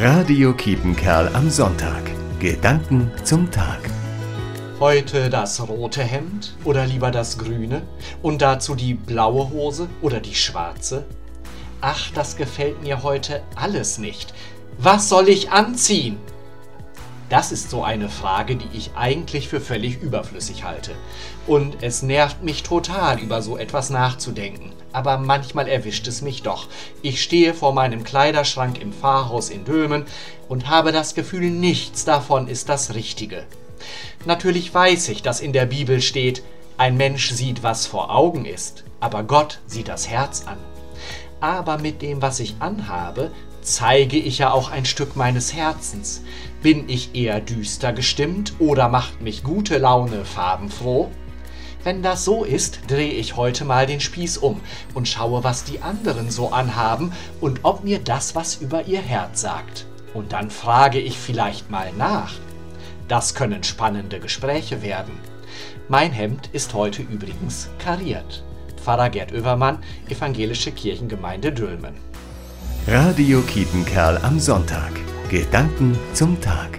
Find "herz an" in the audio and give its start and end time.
40.08-40.58